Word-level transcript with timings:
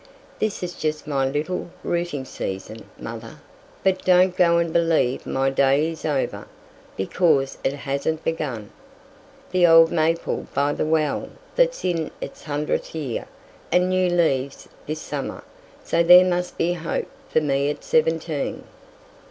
This 0.39 0.63
is 0.63 0.73
just 0.73 1.05
my 1.05 1.29
little 1.29 1.69
'rooting 1.83 2.25
season,' 2.25 2.85
mother, 2.97 3.37
but 3.83 4.03
don't 4.03 4.35
go 4.35 4.57
and 4.57 4.73
believe 4.73 5.27
my 5.27 5.51
day 5.51 5.91
is 5.91 6.05
over, 6.05 6.47
because 6.97 7.59
it 7.63 7.73
hasn't 7.73 8.23
begun! 8.23 8.71
The 9.51 9.67
old 9.67 9.91
maple 9.91 10.47
by 10.55 10.73
the 10.73 10.87
well 10.87 11.29
that's 11.55 11.85
in 11.85 12.09
its 12.19 12.41
hundredth 12.45 12.95
year 12.95 13.27
had 13.71 13.83
new 13.83 14.09
leaves 14.09 14.67
this 14.87 14.99
summer, 15.01 15.43
so 15.83 16.01
there 16.01 16.25
must 16.25 16.57
be 16.57 16.73
hope 16.73 17.05
for 17.29 17.39
me 17.41 17.69
at 17.69 17.83
seventeen!" 17.83 18.63